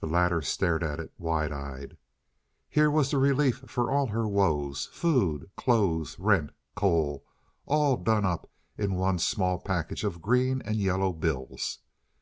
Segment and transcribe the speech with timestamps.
[0.00, 1.98] The latter stared at it wide eyed.
[2.70, 9.18] Here was the relief for all her woes—food, clothes, rent, coal—all done up in one
[9.18, 11.80] small package of green and yellow bills.